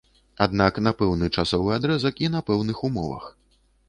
[0.43, 3.29] Аднак на пэўны часовы адрэзак і на пэўных умовах.